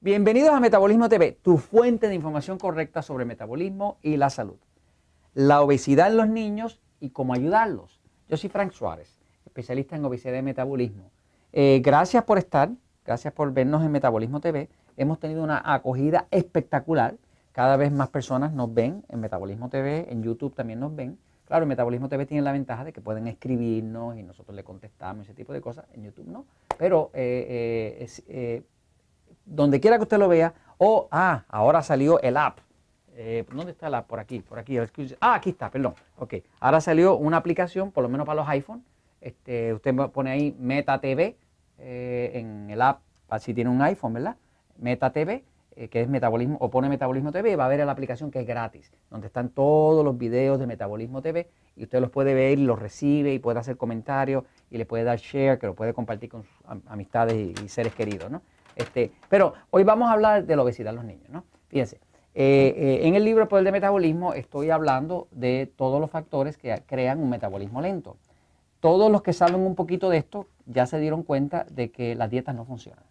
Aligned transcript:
Bienvenidos 0.00 0.50
a 0.50 0.60
Metabolismo 0.60 1.08
TV, 1.08 1.32
tu 1.42 1.58
fuente 1.58 2.06
de 2.06 2.14
información 2.14 2.56
correcta 2.56 3.02
sobre 3.02 3.24
metabolismo 3.24 3.98
y 4.00 4.16
la 4.16 4.30
salud. 4.30 4.54
La 5.34 5.60
obesidad 5.60 6.06
en 6.06 6.16
los 6.16 6.28
niños 6.28 6.80
y 7.00 7.10
cómo 7.10 7.34
ayudarlos. 7.34 8.00
Yo 8.28 8.36
soy 8.36 8.48
Frank 8.48 8.70
Suárez, 8.70 9.18
especialista 9.44 9.96
en 9.96 10.04
obesidad 10.04 10.38
y 10.38 10.42
metabolismo. 10.42 11.10
Eh, 11.52 11.80
gracias 11.82 12.22
por 12.22 12.38
estar, 12.38 12.70
gracias 13.04 13.34
por 13.34 13.52
vernos 13.52 13.84
en 13.84 13.90
Metabolismo 13.90 14.38
TV. 14.38 14.68
Hemos 14.96 15.18
tenido 15.18 15.42
una 15.42 15.60
acogida 15.64 16.28
espectacular. 16.30 17.16
Cada 17.50 17.76
vez 17.76 17.90
más 17.90 18.08
personas 18.08 18.52
nos 18.52 18.72
ven 18.72 19.04
en 19.08 19.18
Metabolismo 19.18 19.68
TV, 19.68 20.06
en 20.12 20.22
YouTube 20.22 20.54
también 20.54 20.78
nos 20.78 20.94
ven. 20.94 21.18
Claro, 21.44 21.64
en 21.64 21.70
Metabolismo 21.70 22.08
TV 22.08 22.24
tiene 22.24 22.44
la 22.44 22.52
ventaja 22.52 22.84
de 22.84 22.92
que 22.92 23.00
pueden 23.00 23.26
escribirnos 23.26 24.16
y 24.16 24.22
nosotros 24.22 24.54
le 24.54 24.62
contestamos 24.62 25.24
ese 25.24 25.34
tipo 25.34 25.52
de 25.52 25.60
cosas. 25.60 25.86
En 25.92 26.04
YouTube 26.04 26.28
no. 26.28 26.44
Pero 26.78 27.10
eh, 27.14 28.06
eh, 28.28 28.62
donde 29.48 29.80
quiera 29.80 29.96
que 29.96 30.02
usted 30.02 30.18
lo 30.18 30.28
vea, 30.28 30.54
o, 30.78 31.08
ah, 31.10 31.44
ahora 31.48 31.82
salió 31.82 32.20
el 32.20 32.36
app. 32.36 32.58
Eh, 33.16 33.44
¿Dónde 33.52 33.72
está 33.72 33.88
app? 33.88 34.06
Por 34.06 34.20
aquí, 34.20 34.40
por 34.40 34.58
aquí. 34.58 34.78
Ah, 35.20 35.34
aquí 35.34 35.50
está, 35.50 35.70
perdón. 35.70 35.94
Ok, 36.18 36.34
ahora 36.60 36.80
salió 36.80 37.16
una 37.16 37.38
aplicación, 37.38 37.90
por 37.90 38.02
lo 38.02 38.08
menos 38.08 38.26
para 38.26 38.36
los 38.36 38.48
iPhone. 38.48 38.84
Este, 39.20 39.74
usted 39.74 39.94
pone 40.12 40.30
ahí 40.30 40.56
Meta 40.58 41.00
TV 41.00 41.36
eh, 41.78 42.30
en 42.34 42.70
el 42.70 42.80
app, 42.80 43.00
si 43.40 43.54
tiene 43.54 43.70
un 43.70 43.82
iPhone, 43.82 44.12
¿verdad? 44.12 44.36
Meta 44.76 45.10
TV, 45.12 45.44
eh, 45.74 45.88
que 45.88 46.00
es 46.00 46.08
Metabolismo, 46.08 46.58
o 46.60 46.70
pone 46.70 46.88
Metabolismo 46.88 47.32
TV, 47.32 47.56
va 47.56 47.66
a 47.66 47.68
ver 47.68 47.84
la 47.84 47.90
aplicación 47.90 48.30
que 48.30 48.40
es 48.40 48.46
gratis, 48.46 48.92
donde 49.10 49.26
están 49.26 49.48
todos 49.48 50.04
los 50.04 50.16
videos 50.16 50.60
de 50.60 50.68
Metabolismo 50.68 51.20
TV 51.20 51.48
y 51.76 51.84
usted 51.84 52.00
los 52.00 52.10
puede 52.10 52.34
ver 52.34 52.58
y 52.58 52.64
los 52.64 52.78
recibe 52.78 53.32
y 53.32 53.40
puede 53.40 53.58
hacer 53.58 53.76
comentarios 53.76 54.44
y 54.70 54.78
le 54.78 54.86
puede 54.86 55.02
dar 55.02 55.18
share, 55.18 55.58
que 55.58 55.66
lo 55.66 55.74
puede 55.74 55.92
compartir 55.94 56.30
con 56.30 56.44
sus 56.44 56.52
amistades 56.86 57.60
y 57.60 57.68
seres 57.68 57.94
queridos, 57.94 58.30
¿no? 58.30 58.42
Este, 58.78 59.10
pero 59.28 59.54
hoy 59.70 59.82
vamos 59.82 60.08
a 60.08 60.12
hablar 60.12 60.46
de 60.46 60.54
la 60.56 60.62
obesidad 60.62 60.90
en 60.90 60.96
los 60.96 61.04
niños, 61.04 61.28
¿no? 61.30 61.44
Fíjense, 61.66 61.96
eh, 62.34 62.72
eh, 62.76 63.08
en 63.08 63.16
el 63.16 63.24
libro 63.24 63.42
El 63.42 63.48
Poder 63.48 63.64
del 63.64 63.72
Metabolismo 63.72 64.34
estoy 64.34 64.70
hablando 64.70 65.26
de 65.32 65.70
todos 65.76 66.00
los 66.00 66.08
factores 66.08 66.56
que 66.56 66.80
crean 66.86 67.20
un 67.20 67.28
metabolismo 67.28 67.80
lento. 67.80 68.16
Todos 68.78 69.10
los 69.10 69.22
que 69.22 69.32
saben 69.32 69.56
un 69.56 69.74
poquito 69.74 70.08
de 70.08 70.18
esto 70.18 70.46
ya 70.66 70.86
se 70.86 71.00
dieron 71.00 71.24
cuenta 71.24 71.66
de 71.68 71.90
que 71.90 72.14
las 72.14 72.30
dietas 72.30 72.54
no 72.54 72.64
funcionan. 72.64 73.02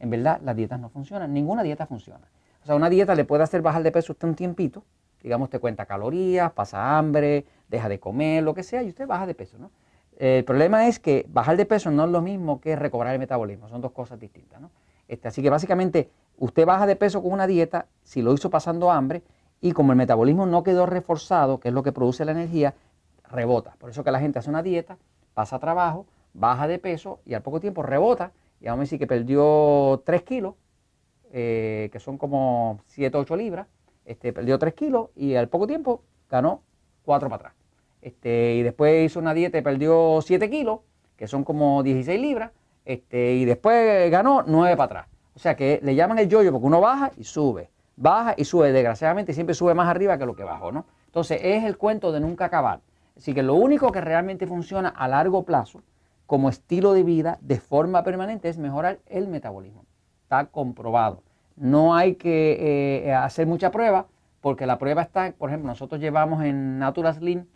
En 0.00 0.10
verdad, 0.10 0.40
las 0.42 0.56
dietas 0.56 0.80
no 0.80 0.88
funcionan. 0.88 1.32
Ninguna 1.32 1.62
dieta 1.62 1.86
funciona. 1.86 2.26
O 2.64 2.66
sea, 2.66 2.74
una 2.74 2.90
dieta 2.90 3.14
le 3.14 3.24
puede 3.24 3.44
hacer 3.44 3.62
bajar 3.62 3.84
de 3.84 3.92
peso 3.92 4.12
usted 4.12 4.26
un 4.26 4.34
tiempito. 4.34 4.82
Digamos, 5.22 5.48
te 5.50 5.60
cuenta 5.60 5.86
calorías, 5.86 6.50
pasa 6.50 6.98
hambre, 6.98 7.46
deja 7.68 7.88
de 7.88 8.00
comer, 8.00 8.42
lo 8.42 8.52
que 8.54 8.64
sea, 8.64 8.82
y 8.82 8.88
usted 8.88 9.06
baja 9.06 9.26
de 9.26 9.34
peso, 9.36 9.56
¿no? 9.58 9.70
El 10.18 10.44
problema 10.44 10.88
es 10.88 10.98
que 10.98 11.26
bajar 11.28 11.56
de 11.56 11.66
peso 11.66 11.90
no 11.92 12.06
es 12.06 12.10
lo 12.10 12.22
mismo 12.22 12.60
que 12.60 12.74
recobrar 12.74 13.12
el 13.12 13.20
metabolismo. 13.20 13.68
Son 13.68 13.80
dos 13.80 13.92
cosas 13.92 14.18
distintas, 14.18 14.60
¿no? 14.60 14.70
Este, 15.08 15.28
así 15.28 15.42
que 15.42 15.50
básicamente 15.50 16.10
usted 16.38 16.66
baja 16.66 16.86
de 16.86 16.96
peso 16.96 17.22
con 17.22 17.32
una 17.32 17.46
dieta, 17.46 17.86
si 18.02 18.22
lo 18.22 18.32
hizo 18.32 18.50
pasando 18.50 18.90
hambre, 18.90 19.22
y 19.60 19.72
como 19.72 19.92
el 19.92 19.98
metabolismo 19.98 20.46
no 20.46 20.62
quedó 20.62 20.86
reforzado, 20.86 21.60
que 21.60 21.68
es 21.68 21.74
lo 21.74 21.82
que 21.82 21.92
produce 21.92 22.24
la 22.24 22.32
energía, 22.32 22.74
rebota. 23.30 23.74
Por 23.78 23.90
eso 23.90 24.04
que 24.04 24.10
la 24.10 24.20
gente 24.20 24.38
hace 24.38 24.50
una 24.50 24.62
dieta, 24.62 24.98
pasa 25.34 25.58
trabajo, 25.58 26.06
baja 26.34 26.68
de 26.68 26.78
peso 26.78 27.20
y 27.24 27.34
al 27.34 27.42
poco 27.42 27.60
tiempo 27.60 27.82
rebota. 27.82 28.32
Y 28.60 28.66
vamos 28.66 28.80
a 28.80 28.84
decir 28.84 28.98
que 28.98 29.06
perdió 29.06 30.02
3 30.04 30.22
kilos, 30.22 30.54
eh, 31.32 31.88
que 31.92 32.00
son 32.00 32.18
como 32.18 32.80
7 32.86 33.16
o 33.16 33.20
8 33.20 33.36
libras, 33.36 33.66
este, 34.04 34.32
perdió 34.32 34.58
3 34.58 34.74
kilos 34.74 35.08
y 35.16 35.34
al 35.34 35.48
poco 35.48 35.66
tiempo 35.66 36.02
ganó 36.30 36.62
4 37.04 37.28
para 37.28 37.36
atrás. 37.36 37.52
Este, 38.00 38.54
y 38.54 38.62
después 38.62 39.04
hizo 39.04 39.18
una 39.18 39.34
dieta 39.34 39.58
y 39.58 39.62
perdió 39.62 40.20
7 40.22 40.48
kilos, 40.48 40.80
que 41.16 41.26
son 41.26 41.44
como 41.44 41.82
16 41.82 42.20
libras, 42.20 42.52
este, 42.86 43.34
y 43.34 43.44
después 43.44 44.10
ganó 44.10 44.44
9 44.46 44.76
para 44.76 44.84
atrás. 44.84 45.06
O 45.34 45.38
sea 45.38 45.54
que 45.54 45.80
le 45.82 45.94
llaman 45.94 46.18
el 46.18 46.28
yoyo 46.28 46.50
porque 46.50 46.66
uno 46.66 46.80
baja 46.80 47.12
y 47.18 47.24
sube, 47.24 47.68
baja 47.96 48.34
y 48.38 48.44
sube. 48.44 48.72
Desgraciadamente 48.72 49.34
siempre 49.34 49.54
sube 49.54 49.74
más 49.74 49.88
arriba 49.88 50.16
que 50.16 50.24
lo 50.24 50.34
que 50.34 50.44
bajó, 50.44 50.72
¿no? 50.72 50.86
Entonces 51.06 51.40
es 51.42 51.64
el 51.64 51.76
cuento 51.76 52.12
de 52.12 52.20
nunca 52.20 52.46
acabar. 52.46 52.80
Así 53.16 53.34
que 53.34 53.42
lo 53.42 53.54
único 53.54 53.92
que 53.92 54.00
realmente 54.00 54.46
funciona 54.46 54.88
a 54.88 55.08
largo 55.08 55.42
plazo 55.44 55.82
como 56.26 56.48
estilo 56.48 56.92
de 56.92 57.02
vida 57.02 57.38
de 57.40 57.58
forma 57.60 58.02
permanente 58.02 58.48
es 58.48 58.56
mejorar 58.56 59.00
el 59.06 59.28
metabolismo. 59.28 59.84
Está 60.22 60.46
comprobado. 60.46 61.22
No 61.56 61.94
hay 61.94 62.14
que 62.14 63.04
eh, 63.06 63.14
hacer 63.14 63.46
mucha 63.46 63.70
prueba 63.70 64.06
porque 64.40 64.66
la 64.66 64.78
prueba 64.78 65.02
está, 65.02 65.32
por 65.32 65.50
ejemplo, 65.50 65.68
nosotros 65.68 66.00
llevamos 66.00 66.44
en 66.44 66.78
Natural 66.78 67.14
Slim, 67.14 67.46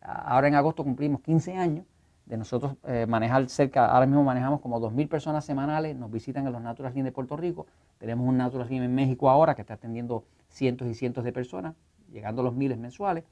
ahora 0.00 0.48
en 0.48 0.54
agosto 0.54 0.82
cumplimos 0.82 1.20
15 1.20 1.56
años, 1.56 1.84
de 2.28 2.36
nosotros 2.36 2.76
eh, 2.84 3.06
manejar 3.08 3.48
cerca, 3.48 3.86
ahora 3.86 4.04
mismo 4.06 4.22
manejamos 4.22 4.60
como 4.60 4.78
2.000 4.78 5.08
personas 5.08 5.46
semanales, 5.46 5.96
nos 5.96 6.10
visitan 6.10 6.46
en 6.46 6.52
los 6.52 6.60
Natural 6.60 6.92
Slim 6.92 7.04
de 7.04 7.12
Puerto 7.12 7.38
Rico, 7.38 7.66
tenemos 7.96 8.28
un 8.28 8.36
Natural 8.36 8.66
Slim 8.66 8.82
en 8.82 8.94
México 8.94 9.30
ahora 9.30 9.54
que 9.54 9.62
está 9.62 9.74
atendiendo 9.74 10.24
cientos 10.50 10.88
y 10.88 10.94
cientos 10.94 11.24
de 11.24 11.32
personas, 11.32 11.74
llegando 12.12 12.42
a 12.42 12.44
los 12.44 12.54
miles 12.54 12.76
mensuales. 12.76 13.24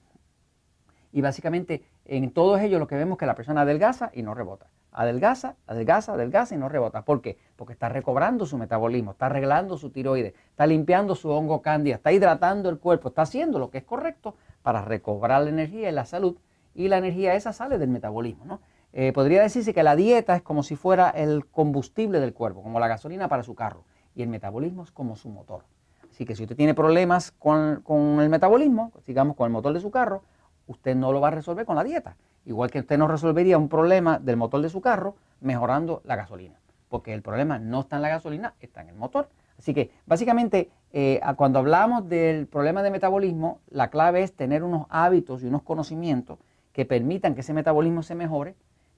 Y 1.13 1.21
básicamente 1.21 1.85
en 2.07 2.31
todos 2.31 2.61
ellos 2.61 2.81
lo 2.81 2.87
que 2.87 2.97
vemos 2.97 3.17
es 3.17 3.21
que 3.21 3.27
la 3.27 3.35
persona 3.35 3.63
adelgaza 3.63 4.11
y 4.15 4.23
no 4.23 4.35
rebota. 4.35 4.69
Adelgaza, 4.93 5.57
adelgaza, 5.67 6.15
adelgaza 6.15 6.55
y 6.55 6.59
no 6.59 6.71
rebota. 6.71 7.05
¿Por 7.05 7.21
qué? 7.21 7.39
Porque 7.55 7.75
está 7.75 7.91
recobrando 7.91 8.47
su 8.47 8.57
metabolismo, 8.57 9.11
está 9.11 9.27
arreglando 9.27 9.77
su 9.77 9.91
tiroides, 9.91 10.33
está 10.49 10.67
limpiando 10.67 11.15
su 11.15 11.29
hongo 11.29 11.61
cándida, 11.61 11.97
está 11.97 12.13
hidratando 12.13 12.71
el 12.71 12.79
cuerpo, 12.79 13.09
está 13.09 13.23
haciendo 13.23 13.59
lo 13.59 13.71
que 13.71 13.79
es 13.79 13.85
correcto 13.85 14.37
para 14.63 14.81
recobrar 14.81 15.43
la 15.43 15.51
energía 15.51 15.91
y 15.91 15.93
la 15.93 16.07
salud. 16.07 16.39
Y 16.75 16.89
la 16.89 16.97
energía 16.97 17.35
esa 17.35 17.53
sale 17.53 17.77
del 17.79 17.91
metabolismo, 17.91 18.47
¿no? 18.47 18.61
Eh, 18.99 19.13
podría 19.13 19.43
decirse 19.43 19.75
que 19.75 19.83
la 19.83 19.95
dieta 19.95 20.37
es 20.37 20.41
como 20.41 20.63
si 20.63 20.75
fuera 20.75 21.11
el 21.11 21.45
combustible 21.45 22.19
del 22.19 22.33
cuerpo, 22.33 22.63
como 22.63 22.81
la 22.81 22.89
gasolina 22.89 23.29
para 23.29 23.43
su 23.43 23.55
carro, 23.55 23.85
y 24.15 24.23
el 24.23 24.31
metabolismo 24.31 24.85
es 24.85 24.91
como 24.91 25.17
su 25.17 25.29
motor. 25.29 25.65
Así 26.11 26.25
que 26.25 26.35
si 26.35 26.45
usted 26.45 26.57
tiene 26.57 26.73
problemas 26.73 27.31
con, 27.31 27.83
el 28.19 28.31
metabolismo, 28.31 28.93
digamos 29.07 29.37
con 29.37 29.49
el 29.49 29.53
motor 29.53 29.75
de 29.75 29.81
su 29.81 29.91
carro, 29.91 30.23
usted 30.67 30.97
no 30.97 31.13
lo 31.13 31.21
va 31.21 31.29
a 31.29 31.33
resolver 31.33 31.67
con 31.67 31.77
la 31.77 31.85
dieta. 31.85 32.17
Igual 32.47 32.71
que 32.71 32.79
usted 32.79 32.97
no 32.97 33.07
resolvería 33.07 33.59
un 33.59 33.69
problema 33.69 34.19
del 34.19 34.39
motor 34.39 34.63
de 34.63 34.71
su 34.71 34.81
carro 34.81 35.15
mejorando 35.43 36.01
la 36.07 36.17
gasolina, 36.17 36.59
porque 36.89 37.13
el 37.13 37.21
problema 37.21 37.59
no 37.59 37.81
está 37.81 37.97
en 37.97 38.03
la 38.03 38.09
gasolina, 38.09 38.55
está 38.61 38.81
en 38.81 38.89
el 38.89 38.95
motor. 38.95 39.29
Así 39.59 39.75
que 39.75 39.91
básicamente 40.07 40.71
eh, 40.95 41.21
cuando 41.37 41.59
hablamos 41.59 42.09
del 42.09 42.47
problema 42.47 42.83
de 42.83 42.91
metabolismo, 42.91 43.61
la 43.69 43.91
clave 43.91 44.23
es 44.23 44.33
tener 44.33 44.65
unos 44.65 44.87
hábitos 44.89 45.43
y 45.43 45.49
unos 45.49 45.63
conocimientos 45.65 46.39
que 46.73 46.87
permitan 46.87 47.35
que 47.35 47.43
ese 47.43 47.53
metabolismo 47.53 48.03
se 48.03 48.15
mejore 48.15 48.55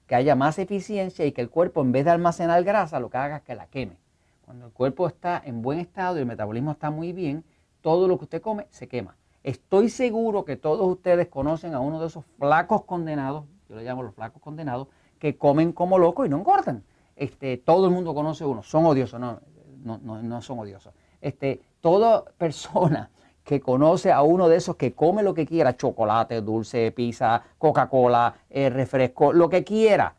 que 0.09 0.15
haya 0.15 0.35
más 0.35 0.57
eficiencia 0.57 1.23
y 1.27 1.31
que 1.31 1.41
el 1.41 1.51
cuerpo 1.51 1.81
en 1.81 1.91
vez 1.91 2.03
de 2.03 2.09
almacenar 2.09 2.63
grasa 2.63 2.99
lo 2.99 3.11
que 3.11 3.17
haga 3.17 3.37
es 3.37 3.43
que 3.43 3.53
la 3.53 3.67
queme. 3.67 3.99
Cuando 4.43 4.65
el 4.65 4.71
cuerpo 4.71 5.05
está 5.05 5.39
en 5.45 5.61
buen 5.61 5.77
estado 5.77 6.17
y 6.17 6.21
el 6.21 6.25
metabolismo 6.25 6.71
está 6.71 6.89
muy 6.89 7.13
bien, 7.13 7.45
todo 7.81 8.07
lo 8.07 8.17
que 8.17 8.23
usted 8.23 8.41
come 8.41 8.65
se 8.71 8.87
quema. 8.87 9.15
Estoy 9.43 9.87
seguro 9.89 10.45
que 10.45 10.55
todos 10.55 10.87
ustedes 10.87 11.27
conocen 11.27 11.75
a 11.75 11.79
uno 11.79 12.01
de 12.01 12.07
esos 12.07 12.25
flacos 12.39 12.85
condenados, 12.85 13.45
yo 13.69 13.75
le 13.75 13.83
llamo 13.83 14.01
los 14.01 14.15
flacos 14.15 14.41
condenados, 14.41 14.87
que 15.19 15.37
comen 15.37 15.73
como 15.73 15.99
locos 15.99 16.25
y 16.25 16.29
no 16.29 16.37
engordan. 16.37 16.83
Este, 17.15 17.57
todo 17.57 17.85
el 17.85 17.93
mundo 17.93 18.15
conoce 18.15 18.43
uno, 18.45 18.63
son 18.63 18.87
odiosos, 18.87 19.19
no, 19.19 19.39
no, 19.83 19.99
no, 19.99 20.23
no 20.23 20.41
son 20.41 20.57
odiosos. 20.57 20.91
Este, 21.21 21.61
toda 21.81 22.25
persona 22.39 23.11
que 23.49 23.61
conoce 23.61 24.11
a 24.11 24.21
uno 24.21 24.47
de 24.47 24.57
esos 24.57 24.75
que 24.75 24.93
come 24.93 25.23
lo 25.23 25.33
que 25.33 25.47
quiera, 25.47 25.75
chocolate, 25.75 26.39
dulce, 26.41 26.91
pizza, 26.91 27.41
Coca-Cola, 27.57 28.35
eh, 28.47 28.69
refresco, 28.69 29.33
lo 29.33 29.49
que 29.49 29.63
quiera, 29.63 30.13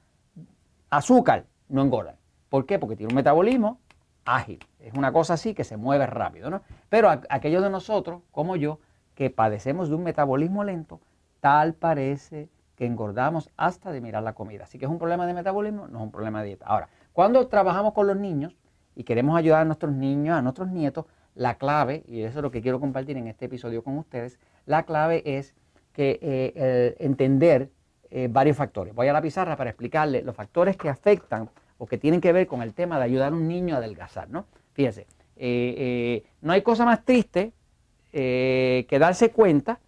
azúcar, 0.91 1.44
no 1.68 1.82
engorda. 1.82 2.16
¿Por 2.48 2.66
qué? 2.66 2.80
Porque 2.80 2.96
tiene 2.96 3.12
un 3.12 3.14
metabolismo 3.14 3.78
ágil. 4.24 4.58
Es 4.80 4.94
una 4.94 5.12
cosa 5.12 5.34
así 5.34 5.54
que 5.54 5.62
se 5.62 5.77
mueve 5.77 6.09
rápido, 6.09 6.50
¿no? 6.50 6.62
Pero 6.88 7.09
aquellos 7.28 7.62
de 7.62 7.71
nosotros, 7.71 8.22
como 8.32 8.56
yo, 8.56 8.80
que 9.15 9.30
padecemos 9.30 9.91
de 9.91 9.94
un 9.94 10.03
metabolismo 10.03 10.65
lento, 10.65 10.98
tal 11.38 11.74
parece 11.74 12.48
que 12.74 12.84
engordamos 12.84 13.48
hasta 13.56 13.92
de 13.92 14.00
mirar 14.00 14.24
la 14.24 14.33
comida. 14.33 14.65
Así 14.65 14.76
que 14.76 14.86
es 14.86 14.91
un 14.91 14.98
problema 14.98 15.24
de 15.28 15.34
metabolismo, 15.34 15.86
no 15.86 15.98
es 15.98 16.03
un 16.03 16.10
problema 16.10 16.41
de 16.41 16.48
dieta. 16.48 16.66
Ahora, 16.66 16.88
cuando 17.12 17.47
trabajamos 17.47 17.92
con 17.92 18.09
los 18.09 18.16
niños 18.16 18.56
y 18.97 19.04
queremos 19.04 19.38
ayudar 19.38 19.60
a 19.60 19.65
nuestros 19.66 19.92
niños, 19.92 20.36
a 20.36 20.42
nuestros 20.42 20.68
nietos, 20.68 21.04
la 21.34 21.56
clave, 21.56 22.03
y 22.06 22.22
eso 22.22 22.38
es 22.38 22.42
lo 22.42 22.50
que 22.50 22.62
quiero 22.62 22.80
compartir 22.80 23.16
en 23.16 23.27
este 23.27 23.47
episodio 23.47 23.82
con 23.82 23.98
ustedes, 23.98 24.38
la 24.66 24.84
clave 24.84 25.22
es 25.24 25.54
que 25.92 26.18
eh, 26.22 26.97
entender 26.98 27.71
eh, 28.10 28.28
varios 28.30 28.56
factores. 28.56 28.94
Voy 28.94 29.09
a 29.09 29.12
la 29.12 29.22
pizarra 29.22 29.56
para 29.56 29.71
explicarle 29.71 30.22
los 30.22 30.34
factores 30.34 30.77
que 30.77 30.88
afectan 30.88 31.50
o 31.78 31.86
que 31.86 31.98
tienen 31.98 32.21
que 32.21 32.32
ver 32.32 32.47
con 32.47 32.62
el 32.62 32.74
tema 32.74 32.98
de 32.98 33.04
ayudar 33.04 33.32
a 33.32 33.36
un 33.36 33.48
niño 33.48 33.74
a 33.74 33.78
adelgazar. 33.78 34.28
¿no? 34.28 34.47
Fíjense, 34.72 35.06
eh, 35.36 36.24
no 36.41 36.53
hay 36.53 36.62
cosa 36.62 36.84
más 36.84 37.04
triste 37.04 37.53
que 38.12 38.98
darse 38.98 39.30
cuenta 39.30 39.78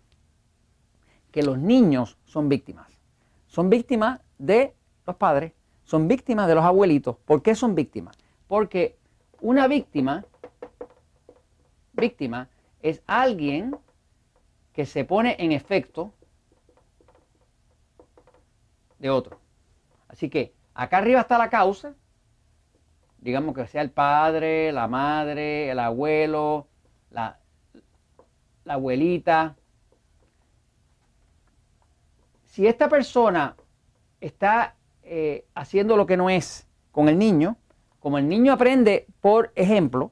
que 1.33 1.43
los 1.43 1.59
niños 1.59 2.19
son 2.25 2.49
víctimas. 2.49 3.01
Son 3.49 3.69
víctimas 3.69 4.21
de 4.39 4.75
los 5.07 5.17
padres, 5.17 5.53
son 5.83 6.07
víctimas 6.07 6.47
de 6.47 6.55
los 6.55 6.65
abuelitos. 6.65 7.17
¿Por 7.17 7.43
qué 7.43 7.57
son 7.57 7.75
víctimas? 7.75 8.17
Porque 8.47 8.97
una 9.41 9.67
víctima 9.67 10.25
víctima 12.03 12.49
es 12.83 13.03
alguien 13.07 13.77
que 14.75 14.85
se 14.85 15.05
pone 15.05 15.37
en 15.39 15.53
efecto 15.53 16.13
de 18.99 19.09
otro. 19.11 19.41
Así 20.09 20.29
que 20.29 20.55
acá 20.75 20.99
arriba 20.99 21.21
está 21.21 21.39
la 21.39 21.49
causa 21.49 21.95
digamos 23.23 23.55
que 23.55 23.67
sea 23.69 23.83
el 23.83 23.91
padre, 23.91 24.73
la 24.73 24.89
madre, 24.89 25.71
el 25.71 25.79
abuelo, 25.79 26.67
la, 27.11 27.39
abuelita. 28.67 29.57
Si 32.45 32.67
esta 32.67 32.89
persona 32.89 33.57
está 34.21 34.77
eh, 35.05 35.47
haciendo 35.55 35.97
lo 35.97 36.05
que 36.05 36.17
no 36.17 36.29
es 36.29 36.69
con 36.91 37.09
el 37.09 37.17
niño, 37.17 37.57
como 38.01 38.19
el 38.19 38.29
niño 38.29 38.53
aprende 38.53 39.07
por 39.21 39.53
ejemplo, 39.55 40.11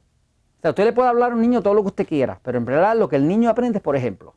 o 0.61 0.63
sea, 0.63 0.71
usted 0.73 0.85
le 0.85 0.93
puede 0.93 1.09
hablar 1.09 1.33
a 1.33 1.35
un 1.35 1.41
niño 1.41 1.63
todo 1.63 1.73
lo 1.73 1.81
que 1.81 1.89
usted 1.89 2.07
quiera, 2.07 2.39
pero 2.43 2.59
en 2.59 2.67
realidad 2.67 2.95
lo 2.95 3.09
que 3.09 3.17
el 3.17 3.27
niño 3.27 3.49
aprende 3.49 3.79
es 3.79 3.83
por 3.83 3.97
ejemplo. 3.97 4.35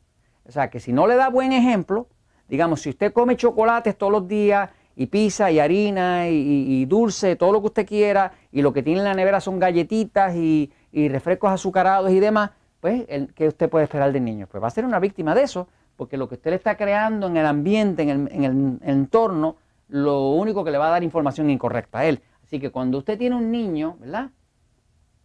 O 0.48 0.52
sea, 0.52 0.70
que 0.70 0.80
si 0.80 0.90
no 0.90 1.06
le 1.06 1.16
da 1.16 1.28
buen 1.28 1.52
ejemplo, 1.52 2.06
digamos, 2.48 2.80
si 2.80 2.88
usted 2.88 3.12
come 3.12 3.36
chocolates 3.36 3.98
todos 3.98 4.10
los 4.10 4.26
días 4.26 4.70
y 4.96 5.04
pizza 5.04 5.50
y 5.50 5.60
harina 5.60 6.30
y, 6.30 6.82
dulce, 6.86 7.36
todo 7.36 7.52
lo 7.52 7.60
que 7.60 7.66
usted 7.66 7.86
quiera, 7.86 8.32
y 8.50 8.62
lo 8.62 8.72
que 8.72 8.82
tiene 8.82 9.00
en 9.00 9.04
la 9.04 9.12
nevera 9.12 9.38
son 9.38 9.58
galletitas 9.58 10.34
y, 10.34 10.72
refrescos 10.94 11.52
azucarados 11.52 12.10
y 12.10 12.20
demás, 12.20 12.52
pues, 12.80 13.04
¿qué 13.34 13.48
usted 13.48 13.68
puede 13.68 13.84
esperar 13.84 14.10
del 14.10 14.24
niño? 14.24 14.46
Pues 14.50 14.62
va 14.62 14.68
a 14.68 14.70
ser 14.70 14.86
una 14.86 15.00
víctima 15.00 15.34
de 15.34 15.42
eso, 15.42 15.68
porque 15.94 16.16
lo 16.16 16.26
que 16.26 16.36
usted 16.36 16.52
le 16.52 16.56
está 16.56 16.78
creando 16.78 17.26
en 17.26 17.36
el 17.36 17.44
ambiente, 17.44 18.02
en 18.02 18.08
el, 18.08 18.28
en 18.32 18.44
el 18.44 18.78
entorno, 18.88 19.56
lo 19.88 20.30
único 20.30 20.64
que 20.64 20.70
le 20.70 20.78
va 20.78 20.86
a 20.86 20.90
dar 20.90 21.02
información 21.02 21.50
incorrecta 21.50 21.98
a 21.98 22.06
él. 22.06 22.22
Así 22.42 22.58
que 22.58 22.70
cuando 22.70 22.96
usted 22.96 23.18
tiene 23.18 23.36
un 23.36 23.50
niño, 23.50 23.98
¿verdad? 24.00 24.30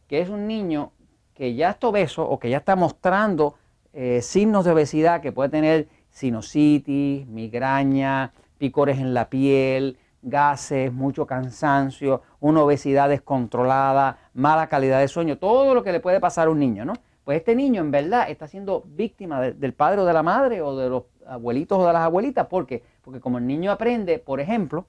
Que 0.09 0.19
es 0.19 0.27
un 0.27 0.45
niño 0.47 0.91
que 1.33 1.55
ya 1.55 1.69
está 1.69 1.87
obeso 1.87 2.27
o 2.27 2.37
que 2.37 2.49
ya 2.49 2.57
está 2.57 2.75
mostrando 2.75 3.55
eh, 3.93 4.21
signos 4.21 4.65
de 4.65 4.71
obesidad, 4.71 5.21
que 5.21 5.31
puede 5.31 5.49
tener 5.49 5.87
sinusitis, 6.09 7.25
migraña, 7.27 8.33
picores 8.57 8.99
en 8.99 9.13
la 9.13 9.29
piel, 9.29 9.97
gases, 10.21 10.91
mucho 10.91 11.25
cansancio, 11.25 12.23
una 12.39 12.63
obesidad 12.63 13.07
descontrolada, 13.07 14.17
mala 14.33 14.67
calidad 14.67 14.99
de 14.99 15.07
sueño, 15.07 15.37
todo 15.37 15.73
lo 15.73 15.83
que 15.83 15.91
le 15.91 15.99
puede 15.99 16.19
pasar 16.19 16.47
a 16.47 16.51
un 16.51 16.59
niño, 16.59 16.83
¿no? 16.85 16.93
Pues 17.23 17.37
este 17.37 17.55
niño 17.55 17.81
en 17.81 17.91
verdad 17.91 18.29
está 18.29 18.47
siendo 18.47 18.83
víctima 18.87 19.39
del 19.39 19.73
padre 19.73 20.01
o 20.01 20.05
de 20.05 20.13
la 20.13 20.23
madre 20.23 20.61
o 20.61 20.75
de 20.75 20.89
los 20.89 21.03
abuelitos 21.27 21.77
o 21.77 21.85
de 21.85 21.93
las 21.93 22.01
abuelitas. 22.01 22.47
¿Por 22.47 22.65
qué? 22.65 22.83
Porque 23.03 23.19
como 23.19 23.37
el 23.37 23.45
niño 23.45 23.71
aprende, 23.71 24.17
por 24.17 24.39
ejemplo, 24.39 24.87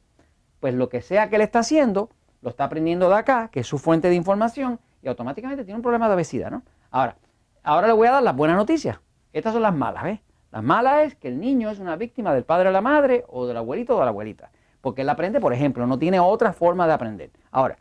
pues 0.58 0.74
lo 0.74 0.88
que 0.88 1.02
sea 1.02 1.28
que 1.28 1.36
le 1.36 1.44
está 1.44 1.58
haciendo, 1.58 2.08
lo 2.40 2.48
está 2.50 2.64
aprendiendo 2.64 3.10
de 3.10 3.16
acá, 3.16 3.50
que 3.52 3.60
es 3.60 3.66
su 3.66 3.78
fuente 3.78 4.08
de 4.08 4.14
información, 4.14 4.80
y 5.02 5.08
automáticamente 5.08 5.64
tiene 5.64 5.76
un 5.76 5.82
problema 5.82 6.08
de 6.08 6.14
obesidad, 6.14 6.50
¿no? 6.50 6.62
Ahora, 6.90 7.16
ahora 7.62 7.86
le 7.86 7.92
voy 7.92 8.08
a 8.08 8.12
dar 8.12 8.22
las 8.22 8.36
buenas 8.36 8.56
noticias. 8.56 8.98
Estas 9.32 9.52
son 9.52 9.62
las 9.62 9.74
malas, 9.74 10.04
¿ves? 10.04 10.20
Las 10.50 10.62
malas 10.62 11.06
es 11.06 11.14
que 11.14 11.28
el 11.28 11.38
niño 11.38 11.70
es 11.70 11.78
una 11.78 11.96
víctima 11.96 12.34
del 12.34 12.44
padre 12.44 12.68
o 12.68 12.72
la 12.72 12.80
madre, 12.80 13.24
o 13.28 13.46
del 13.46 13.56
abuelito 13.56 13.96
o 13.96 13.98
de 13.98 14.04
la 14.04 14.10
abuelita. 14.10 14.50
Porque 14.80 15.02
él 15.02 15.08
aprende, 15.08 15.40
por 15.40 15.52
ejemplo, 15.52 15.86
no 15.86 15.98
tiene 15.98 16.18
otra 16.18 16.52
forma 16.52 16.86
de 16.86 16.92
aprender. 16.92 17.30
Ahora, 17.52 17.76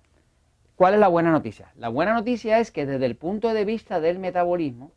¿Cuál 0.79 0.93
es 0.93 1.01
la 1.01 1.09
buena 1.09 1.29
noticia? 1.33 1.73
La 1.75 1.89
buena 1.89 2.13
noticia 2.13 2.59
es 2.59 2.71
que 2.71 2.85
desde 2.85 3.05
el 3.05 3.17
punto 3.17 3.53
de 3.53 3.65
vista 3.65 3.99
del 3.99 4.17
metabolismo, 4.17 4.93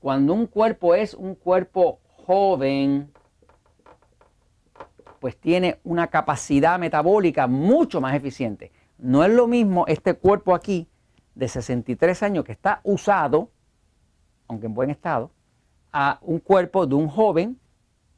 cuando 0.00 0.34
un 0.34 0.48
cuerpo 0.48 0.96
es 0.96 1.14
un 1.14 1.36
cuerpo 1.36 2.00
joven, 2.26 3.12
pues 5.20 5.36
tiene 5.36 5.78
una 5.84 6.08
capacidad 6.08 6.80
metabólica 6.80 7.46
mucho 7.46 8.00
más 8.00 8.16
eficiente. 8.16 8.72
No 9.02 9.22
es 9.24 9.30
lo 9.30 9.46
mismo 9.46 9.84
este 9.86 10.14
cuerpo 10.14 10.54
aquí 10.54 10.88
de 11.34 11.48
63 11.48 12.22
años 12.22 12.44
que 12.44 12.52
está 12.52 12.80
usado, 12.84 13.50
aunque 14.48 14.66
en 14.66 14.74
buen 14.74 14.88
estado, 14.88 15.30
a 15.92 16.18
un 16.22 16.38
cuerpo 16.38 16.86
de 16.86 16.94
un 16.94 17.08
joven, 17.08 17.60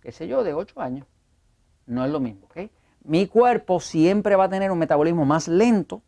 qué 0.01 0.13
sé 0.13 0.29
yo, 0.29 0.45
de 0.45 0.55
8 0.55 0.81
años. 0.81 1.07
No 1.87 2.05
es 2.05 2.13
lo 2.13 2.21
mismo, 2.21 2.47
¿ok? 2.47 2.71
mi 3.05 3.27
cuerpo 3.27 3.81
siempre 3.81 4.35
va 4.35 4.45
a 4.45 4.49
tener 4.49 4.71
un 4.71 4.79
metabolismo 4.79 5.25
más 5.25 5.47
lento 5.47 6.03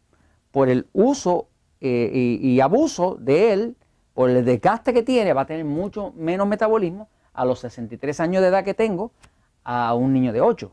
por 0.51 0.69
el 0.69 0.89
uso 0.93 1.49
eh, 1.81 2.39
y, 2.41 2.59
abuso 2.61 3.17
de 3.21 3.53
él, 3.53 3.77
por 4.15 4.31
el 4.31 4.45
desgaste 4.45 4.95
que 4.95 5.03
tiene, 5.03 5.35
va 5.35 5.43
a 5.43 5.47
tener 5.47 5.67
mucho 5.67 6.13
menos 6.17 6.49
metabolismo 6.49 7.11
a 7.35 7.45
los 7.45 7.61
63 7.61 8.19
años 8.21 8.43
de 8.43 8.49
edad 8.49 8.65
que 8.65 8.73
tengo 8.73 9.13
a 9.63 9.95
un 9.95 10.15
niño 10.15 10.33
de 10.33 10.41
8. 10.41 10.73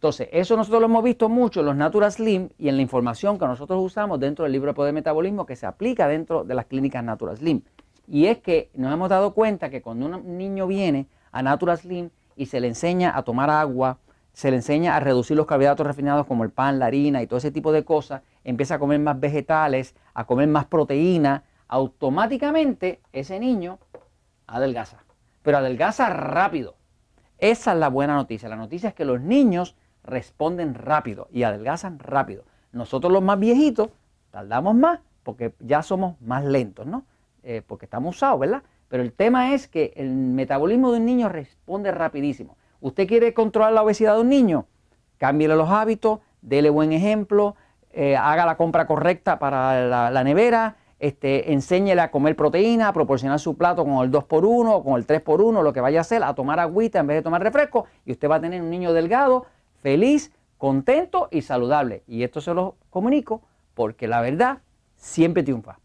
Entonces, 0.00 0.30
eso 0.32 0.56
nosotros 0.56 0.80
lo 0.80 0.86
hemos 0.86 1.04
visto 1.04 1.28
mucho 1.28 1.60
en 1.60 1.66
los 1.66 1.76
Natural 1.76 2.10
Slim 2.10 2.48
y 2.56 2.70
en 2.70 2.76
la 2.76 2.80
información 2.80 3.38
que 3.38 3.44
nosotros 3.44 3.78
usamos 3.84 4.18
dentro 4.18 4.44
del 4.44 4.52
libro 4.52 4.70
de 4.70 4.74
poder 4.74 4.94
metabolismo 4.94 5.44
que 5.44 5.56
se 5.56 5.66
aplica 5.66 6.08
dentro 6.08 6.42
de 6.42 6.54
las 6.54 6.64
clínicas 6.64 7.04
Natural 7.04 7.36
Slim. 7.36 7.60
Y 8.08 8.24
es 8.24 8.38
que 8.38 8.70
nos 8.72 8.94
hemos 8.94 9.10
dado 9.10 9.34
cuenta 9.34 9.68
que 9.68 9.82
cuando 9.82 10.06
un 10.06 10.38
niño 10.38 10.66
viene 10.66 11.06
a 11.32 11.42
Natural 11.42 11.76
Slim 11.76 12.08
y 12.34 12.46
se 12.46 12.60
le 12.60 12.68
enseña 12.68 13.14
a 13.14 13.24
tomar 13.24 13.50
agua, 13.50 13.98
se 14.32 14.50
le 14.50 14.56
enseña 14.56 14.96
a 14.96 15.00
reducir 15.00 15.36
los 15.36 15.44
carbohidratos 15.44 15.86
refinados 15.86 16.26
como 16.26 16.44
el 16.44 16.50
pan, 16.50 16.78
la 16.78 16.86
harina 16.86 17.20
y 17.20 17.26
todo 17.26 17.36
ese 17.36 17.50
tipo 17.50 17.70
de 17.70 17.84
cosas, 17.84 18.22
empieza 18.42 18.76
a 18.76 18.78
comer 18.78 19.00
más 19.00 19.20
vegetales, 19.20 19.94
a 20.14 20.24
comer 20.24 20.48
más 20.48 20.64
proteína, 20.64 21.44
automáticamente 21.68 23.02
ese 23.12 23.38
niño 23.38 23.78
adelgaza. 24.46 25.04
Pero 25.42 25.58
adelgaza 25.58 26.08
rápido. 26.08 26.76
Esa 27.36 27.74
es 27.74 27.78
la 27.78 27.88
buena 27.88 28.14
noticia. 28.14 28.48
La 28.48 28.56
noticia 28.56 28.88
es 28.88 28.94
que 28.94 29.04
los 29.04 29.20
niños 29.20 29.76
responden 30.04 30.74
rápido 30.74 31.28
y 31.30 31.42
adelgazan 31.42 31.98
rápido. 31.98 32.44
Nosotros 32.72 33.12
los 33.12 33.22
más 33.22 33.38
viejitos 33.38 33.90
tardamos 34.30 34.74
más 34.74 35.00
porque 35.22 35.54
ya 35.60 35.82
somos 35.82 36.20
más 36.20 36.44
lentos, 36.44 36.86
¿no? 36.86 37.04
Eh, 37.42 37.62
porque 37.66 37.86
estamos 37.86 38.16
usados, 38.16 38.40
¿verdad? 38.40 38.62
Pero 38.88 39.02
el 39.02 39.12
tema 39.12 39.54
es 39.54 39.68
que 39.68 39.92
el 39.96 40.10
metabolismo 40.10 40.92
de 40.92 40.98
un 40.98 41.06
niño 41.06 41.28
responde 41.28 41.90
rapidísimo. 41.92 42.56
¿Usted 42.80 43.06
quiere 43.06 43.34
controlar 43.34 43.72
la 43.72 43.82
obesidad 43.82 44.16
de 44.16 44.22
un 44.22 44.28
niño? 44.28 44.66
Cámbiele 45.18 45.54
los 45.54 45.70
hábitos, 45.70 46.20
dele 46.42 46.70
buen 46.70 46.92
ejemplo, 46.92 47.54
eh, 47.92 48.16
haga 48.16 48.46
la 48.46 48.56
compra 48.56 48.86
correcta 48.86 49.38
para 49.38 50.10
la, 50.10 50.24
nevera, 50.24 50.76
este, 50.98 51.52
enséñele 51.52 52.00
a 52.00 52.10
comer 52.10 52.36
proteína, 52.36 52.88
a 52.88 52.92
proporcionar 52.92 53.38
su 53.38 53.56
plato 53.56 53.84
con 53.84 54.04
el 54.04 54.10
2x1 54.10 54.70
o 54.70 54.82
con 54.82 54.94
el 54.94 55.06
3x1, 55.06 55.62
lo 55.62 55.72
que 55.72 55.80
vaya 55.80 55.98
a 55.98 56.02
hacer, 56.02 56.22
a 56.22 56.34
tomar 56.34 56.60
agüita 56.60 57.00
en 57.00 57.06
vez 57.06 57.16
de 57.16 57.22
tomar 57.22 57.42
refresco, 57.42 57.86
y 58.04 58.12
usted 58.12 58.30
va 58.30 58.36
a 58.36 58.40
tener 58.40 58.60
un 58.62 58.70
niño 58.70 58.92
delgado, 58.92 59.46
feliz, 59.82 60.32
contento 60.58 61.28
y 61.30 61.42
saludable. 61.42 62.02
Y 62.06 62.22
esto 62.22 62.40
se 62.40 62.54
lo 62.54 62.76
comunico 62.90 63.42
porque 63.74 64.08
la 64.08 64.20
verdad 64.20 64.58
siempre 64.96 65.42
triunfa. 65.42 65.78